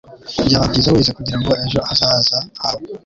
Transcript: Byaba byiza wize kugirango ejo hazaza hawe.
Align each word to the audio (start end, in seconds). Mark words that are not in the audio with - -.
Byaba 0.47 0.65
byiza 0.71 0.93
wize 0.93 1.11
kugirango 1.17 1.51
ejo 1.63 1.77
hazaza 1.87 2.37
hawe. 2.61 2.81